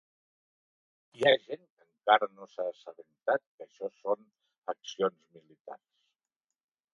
[1.17, 4.25] Hi ha gent que encara no s’ha assabentat que això són
[4.75, 5.87] accions militars.